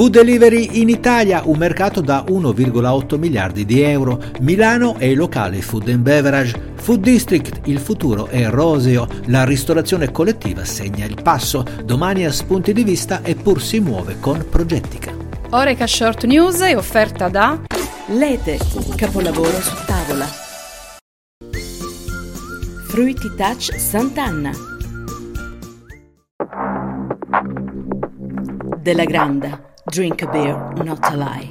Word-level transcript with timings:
Food 0.00 0.12
delivery 0.12 0.80
in 0.80 0.88
Italia, 0.88 1.42
un 1.44 1.58
mercato 1.58 2.00
da 2.00 2.24
1,8 2.26 3.18
miliardi 3.18 3.66
di 3.66 3.82
euro. 3.82 4.18
Milano 4.40 4.94
è 4.96 5.04
il 5.04 5.18
locale 5.18 5.60
food 5.60 5.90
and 5.90 5.98
beverage. 5.98 6.58
Food 6.76 7.00
District, 7.02 7.68
il 7.68 7.78
futuro 7.78 8.26
è 8.26 8.48
roseo. 8.48 9.06
La 9.26 9.44
ristorazione 9.44 10.10
collettiva 10.10 10.64
segna 10.64 11.04
il 11.04 11.20
passo. 11.22 11.66
Domani 11.84 12.24
a 12.24 12.32
spunti 12.32 12.72
di 12.72 12.82
vista 12.82 13.20
eppur 13.22 13.60
si 13.60 13.78
muove 13.80 14.16
con 14.20 14.42
Progettica. 14.48 15.12
Oreca 15.50 15.86
Short 15.86 16.24
News 16.24 16.60
è 16.60 16.74
offerta 16.74 17.28
da 17.28 17.60
Lete, 18.06 18.58
capolavoro 18.96 19.60
su 19.60 19.74
tavola. 19.84 20.24
Fruity 22.88 23.34
Touch 23.36 23.78
Sant'Anna. 23.78 24.50
Della 28.80 29.04
Granda. 29.04 29.68
Drink 29.90 30.22
a 30.22 30.30
beer, 30.30 30.56
not 30.84 31.12
a 31.12 31.16
lie. 31.16 31.48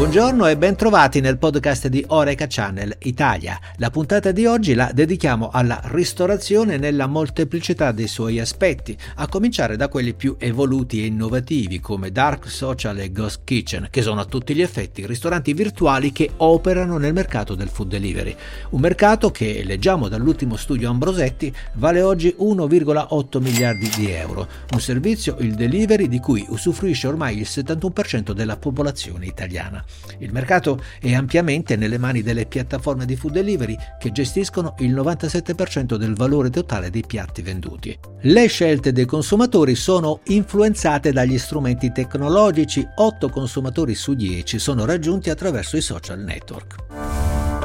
Buongiorno 0.00 0.46
e 0.46 0.56
bentrovati 0.56 1.20
nel 1.20 1.36
podcast 1.36 1.88
di 1.88 2.02
Oreca 2.08 2.46
Channel 2.48 2.96
Italia. 3.00 3.60
La 3.76 3.90
puntata 3.90 4.32
di 4.32 4.46
oggi 4.46 4.72
la 4.72 4.90
dedichiamo 4.94 5.50
alla 5.52 5.78
ristorazione 5.88 6.78
nella 6.78 7.06
molteplicità 7.06 7.92
dei 7.92 8.08
suoi 8.08 8.40
aspetti, 8.40 8.96
a 9.16 9.28
cominciare 9.28 9.76
da 9.76 9.88
quelli 9.88 10.14
più 10.14 10.36
evoluti 10.38 11.02
e 11.02 11.06
innovativi 11.06 11.80
come 11.80 12.10
Dark 12.12 12.48
Social 12.50 12.98
e 12.98 13.12
Ghost 13.12 13.42
Kitchen, 13.44 13.88
che 13.90 14.00
sono 14.00 14.20
a 14.20 14.24
tutti 14.24 14.54
gli 14.54 14.62
effetti 14.62 15.06
ristoranti 15.06 15.52
virtuali 15.52 16.12
che 16.12 16.30
operano 16.34 16.96
nel 16.96 17.12
mercato 17.12 17.54
del 17.54 17.68
food 17.68 17.88
delivery. 17.90 18.34
Un 18.70 18.80
mercato 18.80 19.30
che, 19.30 19.62
leggiamo 19.66 20.08
dall'ultimo 20.08 20.56
studio 20.56 20.88
Ambrosetti, 20.88 21.54
vale 21.74 22.00
oggi 22.00 22.34
1,8 22.38 23.38
miliardi 23.38 23.90
di 23.94 24.10
euro, 24.10 24.48
un 24.72 24.80
servizio, 24.80 25.36
il 25.40 25.52
delivery, 25.52 26.08
di 26.08 26.20
cui 26.20 26.42
usufruisce 26.48 27.06
ormai 27.06 27.36
il 27.36 27.46
71% 27.46 28.32
della 28.32 28.56
popolazione 28.56 29.26
italiana. 29.26 29.84
Il 30.18 30.32
mercato 30.32 30.82
è 31.00 31.14
ampiamente 31.14 31.76
nelle 31.76 31.98
mani 31.98 32.22
delle 32.22 32.46
piattaforme 32.46 33.06
di 33.06 33.16
food 33.16 33.32
delivery 33.32 33.76
che 33.98 34.12
gestiscono 34.12 34.74
il 34.78 34.94
97% 34.94 35.94
del 35.94 36.14
valore 36.14 36.50
totale 36.50 36.90
dei 36.90 37.04
piatti 37.06 37.42
venduti. 37.42 37.98
Le 38.22 38.46
scelte 38.46 38.92
dei 38.92 39.06
consumatori 39.06 39.74
sono 39.74 40.20
influenzate 40.24 41.12
dagli 41.12 41.38
strumenti 41.38 41.92
tecnologici, 41.92 42.86
8 42.94 43.28
consumatori 43.28 43.94
su 43.94 44.14
10 44.14 44.58
sono 44.58 44.84
raggiunti 44.84 45.30
attraverso 45.30 45.76
i 45.76 45.80
social 45.80 46.20
network. 46.20 47.19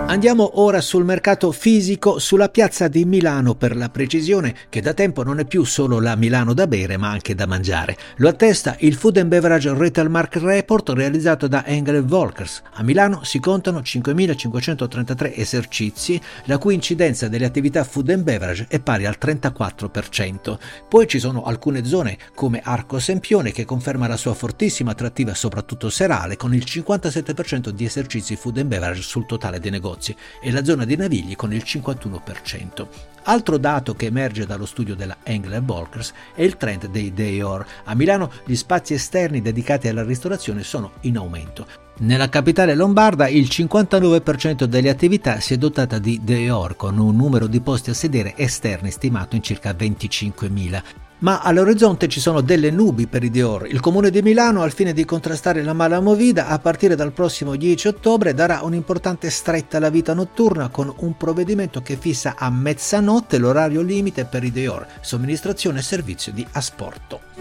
Andiamo 0.07 0.61
ora 0.61 0.81
sul 0.81 1.03
mercato 1.03 1.51
fisico, 1.51 2.19
sulla 2.19 2.49
piazza 2.49 2.87
di 2.87 3.05
Milano 3.05 3.55
per 3.55 3.75
la 3.75 3.89
precisione, 3.89 4.55
che 4.69 4.79
da 4.79 4.93
tempo 4.93 5.23
non 5.23 5.39
è 5.39 5.45
più 5.45 5.63
solo 5.63 5.99
la 5.99 6.15
Milano 6.15 6.53
da 6.53 6.67
bere 6.67 6.95
ma 6.95 7.09
anche 7.09 7.33
da 7.33 7.47
mangiare. 7.47 7.97
Lo 8.17 8.29
attesta 8.29 8.75
il 8.81 8.93
Food 8.93 9.17
and 9.17 9.29
Beverage 9.29 9.73
Retail 9.73 10.07
Market 10.09 10.43
Report 10.43 10.89
realizzato 10.89 11.47
da 11.47 11.65
Engel 11.65 12.05
Volkers. 12.05 12.61
A 12.73 12.83
Milano 12.83 13.23
si 13.23 13.39
contano 13.39 13.79
5.533 13.79 15.33
esercizi, 15.35 16.21
la 16.45 16.59
cui 16.59 16.75
incidenza 16.75 17.27
delle 17.27 17.45
attività 17.45 17.83
food 17.83 18.09
and 18.11 18.23
beverage 18.23 18.67
è 18.69 18.79
pari 18.79 19.07
al 19.07 19.17
34%. 19.19 20.57
Poi 20.87 21.07
ci 21.07 21.17
sono 21.17 21.43
alcune 21.45 21.83
zone 21.83 22.17
come 22.35 22.61
Arco 22.63 22.99
Sempione 22.99 23.51
che 23.51 23.65
conferma 23.65 24.07
la 24.07 24.17
sua 24.17 24.35
fortissima 24.35 24.91
attrattiva 24.91 25.33
soprattutto 25.33 25.89
serale 25.89 26.37
con 26.37 26.53
il 26.53 26.63
57% 26.63 27.69
di 27.69 27.85
esercizi 27.85 28.35
food 28.35 28.59
and 28.59 28.67
beverage 28.67 29.01
sul 29.01 29.25
totale 29.25 29.59
dei 29.59 29.71
negozi 29.71 29.93
negozi 29.95 30.15
e 30.41 30.51
la 30.51 30.63
zona 30.63 30.85
dei 30.85 30.97
navigli 30.97 31.35
con 31.35 31.53
il 31.53 31.63
51%. 31.65 32.87
Altro 33.23 33.57
dato 33.57 33.95
che 33.95 34.05
emerge 34.05 34.45
dallo 34.45 34.65
studio 34.65 34.93
della 34.95 35.17
Engler 35.23 35.63
Volkers 35.63 36.13
è 36.35 36.43
il 36.43 36.57
trend 36.57 36.87
dei 36.87 37.13
day 37.13 37.41
or. 37.41 37.65
A 37.85 37.95
Milano 37.95 38.31
gli 38.45 38.55
spazi 38.55 38.93
esterni 38.93 39.41
dedicati 39.41 39.87
alla 39.87 40.03
ristorazione 40.03 40.63
sono 40.63 40.91
in 41.01 41.17
aumento. 41.17 41.65
Nella 41.97 42.29
capitale 42.29 42.75
lombarda 42.75 43.27
il 43.27 43.47
59% 43.49 44.65
delle 44.65 44.89
attività 44.89 45.39
si 45.39 45.53
è 45.53 45.57
dotata 45.57 45.97
di 45.97 46.19
day 46.23 46.49
or 46.49 46.75
con 46.75 46.97
un 46.97 47.15
numero 47.15 47.47
di 47.47 47.61
posti 47.61 47.89
a 47.89 47.93
sedere 47.93 48.33
esterni 48.35 48.91
stimato 48.91 49.35
in 49.35 49.41
circa 49.41 49.71
25.000 49.71 51.04
ma 51.19 51.39
all'orizzonte 51.41 52.07
ci 52.07 52.19
sono 52.19 52.41
delle 52.41 52.71
nubi 52.71 53.07
per 53.07 53.23
i 53.23 53.29
Dior. 53.29 53.67
Il 53.67 53.79
comune 53.79 54.09
di 54.09 54.21
Milano, 54.21 54.61
al 54.61 54.73
fine 54.73 54.93
di 54.93 55.05
contrastare 55.05 55.63
la 55.63 55.73
mala 55.73 55.99
movida, 55.99 56.47
a 56.47 56.59
partire 56.59 56.95
dal 56.95 57.11
prossimo 57.11 57.55
10 57.55 57.87
ottobre 57.87 58.33
darà 58.33 58.61
un'importante 58.63 59.29
stretta 59.29 59.77
alla 59.77 59.89
vita 59.89 60.13
notturna 60.13 60.69
con 60.69 60.93
un 60.97 61.17
provvedimento 61.17 61.81
che 61.81 61.95
fissa 61.95 62.35
a 62.37 62.49
mezzanotte 62.49 63.37
l'orario 63.37 63.81
limite 63.81 64.25
per 64.25 64.43
i 64.43 64.51
Dior, 64.51 64.85
somministrazione 65.01 65.79
e 65.79 65.83
servizio 65.83 66.31
di 66.31 66.45
asporto. 66.51 67.34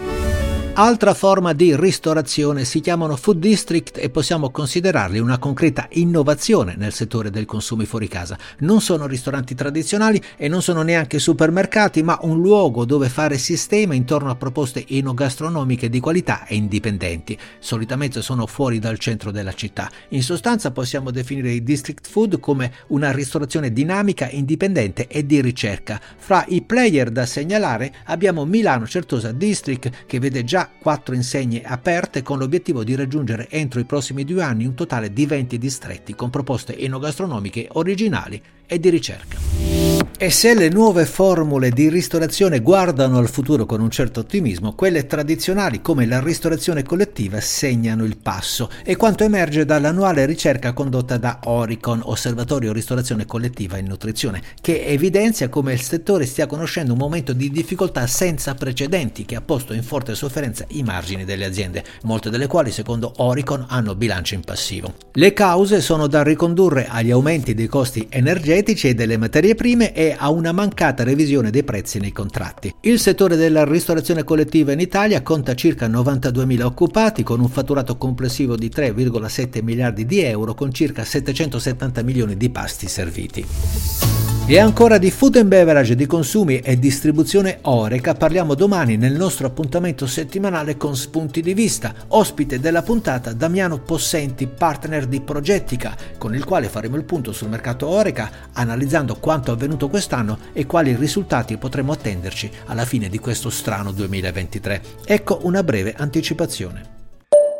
Altra 0.77 1.13
forma 1.13 1.53
di 1.53 1.73
ristorazione 1.73 2.65
si 2.65 2.81
chiamano 2.81 3.15
food 3.15 3.39
district 3.39 3.97
e 3.97 4.09
possiamo 4.09 4.49
considerarli 4.49 5.19
una 5.19 5.37
concreta 5.37 5.87
innovazione 5.91 6.75
nel 6.77 6.91
settore 6.91 7.29
del 7.29 7.45
consumo 7.45 7.85
fuori 7.85 8.09
casa. 8.09 8.37
Non 8.59 8.81
sono 8.81 9.07
ristoranti 9.07 9.55
tradizionali 9.55 10.21
e 10.35 10.49
non 10.49 10.61
sono 10.61 10.81
neanche 10.81 11.17
supermercati, 11.17 12.03
ma 12.03 12.19
un 12.23 12.41
luogo 12.41 12.83
dove 12.83 13.07
fare 13.07 13.37
sistema 13.37 13.93
intorno 13.93 14.29
a 14.29 14.35
proposte 14.35 14.85
enogastronomiche 14.85 15.87
di 15.87 16.01
qualità 16.01 16.45
e 16.45 16.55
indipendenti. 16.55 17.39
Solitamente 17.59 18.21
sono 18.21 18.45
fuori 18.45 18.77
dal 18.77 18.99
centro 18.99 19.31
della 19.31 19.53
città. 19.53 19.89
In 20.09 20.23
sostanza 20.23 20.71
possiamo 20.71 21.09
definire 21.09 21.51
i 21.51 21.63
district 21.63 22.05
food 22.05 22.41
come 22.41 22.73
una 22.87 23.13
ristorazione 23.13 23.71
dinamica, 23.71 24.27
indipendente 24.29 25.07
e 25.07 25.25
di 25.25 25.39
ricerca. 25.39 26.01
Fra 26.17 26.43
i 26.49 26.63
player 26.63 27.11
da 27.11 27.25
segnalare 27.25 27.93
abbiamo 28.07 28.43
Milano 28.43 28.85
Certosa 28.85 29.31
District 29.31 30.03
che 30.05 30.19
vede 30.19 30.43
già 30.43 30.63
quattro 30.79 31.15
insegne 31.15 31.63
aperte 31.63 32.21
con 32.21 32.37
l'obiettivo 32.37 32.83
di 32.83 32.95
raggiungere 32.95 33.49
entro 33.49 33.79
i 33.79 33.85
prossimi 33.85 34.23
due 34.23 34.43
anni 34.43 34.65
un 34.65 34.75
totale 34.75 35.11
di 35.13 35.25
20 35.25 35.57
distretti 35.57 36.15
con 36.15 36.29
proposte 36.29 36.77
enogastronomiche 36.77 37.67
originali 37.71 38.41
e 38.65 38.79
di 38.79 38.89
ricerca. 38.89 39.74
E 40.17 40.29
se 40.29 40.53
le 40.53 40.69
nuove 40.69 41.05
formule 41.05 41.71
di 41.71 41.89
ristorazione 41.89 42.61
guardano 42.61 43.17
al 43.17 43.27
futuro 43.27 43.65
con 43.65 43.81
un 43.81 43.89
certo 43.89 44.21
ottimismo, 44.21 44.73
quelle 44.73 45.07
tradizionali 45.07 45.81
come 45.81 46.05
la 46.05 46.21
ristorazione 46.21 46.83
collettiva 46.83 47.41
segnano 47.41 48.05
il 48.05 48.15
passo 48.15 48.69
e 48.85 48.95
quanto 48.95 49.25
emerge 49.25 49.65
dall'annuale 49.65 50.25
ricerca 50.25 50.71
condotta 50.71 51.17
da 51.17 51.41
Oricon, 51.43 51.99
Osservatorio 52.01 52.71
Ristorazione 52.71 53.25
Collettiva 53.25 53.75
e 53.75 53.81
Nutrizione, 53.81 54.41
che 54.61 54.85
evidenzia 54.85 55.49
come 55.49 55.73
il 55.73 55.81
settore 55.81 56.25
stia 56.25 56.47
conoscendo 56.47 56.93
un 56.93 56.99
momento 56.99 57.33
di 57.33 57.51
difficoltà 57.51 58.07
senza 58.07 58.55
precedenti 58.55 59.25
che 59.25 59.35
ha 59.35 59.41
posto 59.41 59.73
in 59.73 59.83
forte 59.83 60.15
sofferenza 60.15 60.63
i 60.69 60.83
margini 60.83 61.25
delle 61.25 61.43
aziende, 61.43 61.83
molte 62.03 62.29
delle 62.29 62.47
quali 62.47 62.71
secondo 62.71 63.11
Oricon 63.17 63.65
hanno 63.67 63.95
bilancio 63.95 64.35
in 64.35 64.45
passivo. 64.45 64.93
Le 65.11 65.33
cause 65.33 65.81
sono 65.81 66.07
da 66.07 66.23
ricondurre 66.23 66.87
agli 66.87 67.11
aumenti 67.11 67.53
dei 67.53 67.67
costi 67.67 68.07
energetici 68.09 68.87
e 68.87 68.93
delle 68.93 69.17
materie 69.17 69.55
prime 69.55 69.91
e 69.91 70.03
a 70.13 70.29
una 70.29 70.51
mancata 70.51 71.03
revisione 71.03 71.49
dei 71.49 71.63
prezzi 71.63 71.99
nei 71.99 72.11
contratti. 72.11 72.75
Il 72.81 72.99
settore 72.99 73.35
della 73.35 73.63
ristorazione 73.63 74.23
collettiva 74.23 74.73
in 74.73 74.79
Italia 74.79 75.21
conta 75.21 75.55
circa 75.55 75.87
92.000 75.87 76.61
occupati 76.63 77.23
con 77.23 77.39
un 77.39 77.49
fatturato 77.49 77.97
complessivo 77.97 78.55
di 78.55 78.69
3,7 78.69 79.63
miliardi 79.63 80.05
di 80.05 80.19
euro 80.19 80.53
con 80.53 80.73
circa 80.73 81.03
770 81.03 82.03
milioni 82.03 82.37
di 82.37 82.49
pasti 82.49 82.87
serviti. 82.87 84.34
E 84.47 84.59
ancora 84.59 84.99
di 84.99 85.09
food 85.09 85.37
and 85.37 85.47
beverage, 85.47 85.95
di 85.95 86.05
consumi 86.05 86.59
e 86.59 86.77
distribuzione 86.77 87.57
Oreca 87.61 88.13
parliamo 88.13 88.53
domani 88.53 88.95
nel 88.95 89.13
nostro 89.13 89.47
appuntamento 89.47 90.05
settimanale 90.05 90.77
con 90.77 90.95
Spunti 90.95 91.41
di 91.41 91.55
Vista, 91.55 91.95
ospite 92.09 92.59
della 92.59 92.83
puntata 92.83 93.33
Damiano 93.33 93.79
Possenti, 93.79 94.45
partner 94.45 95.07
di 95.07 95.19
Progettica, 95.21 95.97
con 96.19 96.35
il 96.35 96.43
quale 96.43 96.69
faremo 96.69 96.95
il 96.95 97.05
punto 97.05 97.31
sul 97.31 97.49
mercato 97.49 97.87
Oreca, 97.87 98.29
analizzando 98.53 99.15
quanto 99.15 99.51
avvenuto 99.51 99.89
quest'anno 99.89 100.37
e 100.53 100.67
quali 100.67 100.95
risultati 100.95 101.57
potremo 101.57 101.91
attenderci 101.91 102.51
alla 102.65 102.85
fine 102.85 103.09
di 103.09 103.17
questo 103.17 103.49
strano 103.49 103.91
2023. 103.93 104.81
Ecco 105.05 105.39
una 105.41 105.63
breve 105.63 105.95
anticipazione. 105.97 106.94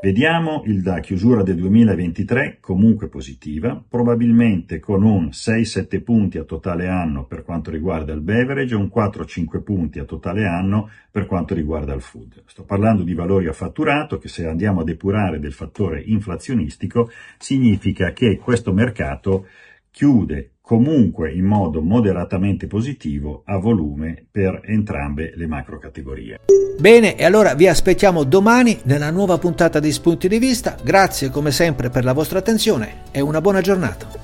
Vediamo 0.06 0.62
il 0.68 0.84
da 0.84 1.00
chiusura 1.00 1.42
del 1.42 1.56
2023 1.56 2.60
comunque 2.62 3.08
positiva, 3.08 3.84
probabilmente 3.90 4.80
con 4.80 5.02
un 5.02 5.30
6-7 5.32 6.04
punti 6.04 6.38
a 6.38 6.44
totale 6.44 6.88
anno 6.88 7.26
per 7.26 7.42
quanto 7.42 7.72
riguarda 7.72 8.14
il 8.14 8.22
beverage 8.22 8.76
e 8.76 8.78
un 8.78 8.92
4-5 8.96 9.64
punti 9.64 9.98
a 9.98 10.06
totale 10.06 10.46
anno 10.46 10.92
per 11.10 11.26
quanto 11.26 11.56
riguarda 11.56 11.96
il 11.96 12.02
food. 12.02 12.44
Sto 12.46 12.66
parlando 12.66 13.02
di 13.02 13.16
valori 13.16 13.48
a 13.48 13.54
fatturato 13.54 14.20
che 14.20 14.28
se 14.28 14.46
andiamo 14.46 14.82
a 14.82 14.84
depurare 14.84 15.40
del 15.40 15.54
fattore 15.54 16.04
inflazionistico 16.06 17.10
significa 17.40 18.14
che 18.14 18.38
questo 18.38 18.74
mercato 18.74 19.48
chiude 19.90 20.52
comunque 20.66 21.32
in 21.32 21.46
modo 21.46 21.80
moderatamente 21.80 22.66
positivo 22.66 23.44
a 23.46 23.58
volume 23.58 24.26
per 24.32 24.62
entrambe 24.66 25.32
le 25.36 25.46
macro 25.46 25.78
categorie. 25.78 26.40
Bene, 26.80 27.16
e 27.16 27.24
allora 27.24 27.54
vi 27.54 27.68
aspettiamo 27.68 28.24
domani 28.24 28.80
nella 28.84 29.12
nuova 29.12 29.38
puntata 29.38 29.80
di 29.80 29.92
Spunti 29.92 30.28
di 30.28 30.40
Vista. 30.40 30.76
Grazie 30.84 31.30
come 31.30 31.52
sempre 31.52 31.90
per 31.90 32.04
la 32.04 32.14
vostra 32.14 32.40
attenzione 32.40 33.04
e 33.12 33.22
una 33.22 33.42
buona 33.42 33.62
giornata. 33.62 34.15